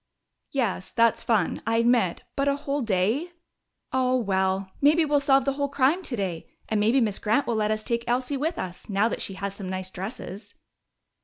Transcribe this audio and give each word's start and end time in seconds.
"Yes, 0.49 0.91
that's 0.91 1.21
fun, 1.21 1.61
I 1.67 1.77
admit. 1.77 2.23
But 2.35 2.47
a 2.47 2.55
whole 2.55 2.81
day" 2.81 3.33
"Oh, 3.93 4.15
well, 4.17 4.71
maybe 4.81 5.05
we'll 5.05 5.19
solve 5.19 5.45
the 5.45 5.53
whole 5.53 5.69
crime 5.69 6.01
today! 6.01 6.49
And 6.67 6.79
maybe 6.79 6.99
Miss 6.99 7.19
Grant 7.19 7.45
will 7.45 7.53
let 7.55 7.69
us 7.69 7.83
take 7.83 8.05
Elsie 8.09 8.35
with 8.35 8.57
us, 8.57 8.89
now 8.89 9.07
that 9.09 9.21
she 9.21 9.35
has 9.35 9.53
some 9.53 9.69
nice 9.69 9.91
dresses." 9.91 10.55